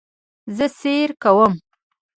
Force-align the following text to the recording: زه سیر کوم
زه 0.55 0.65
سیر 0.79 1.09
کوم 1.23 1.53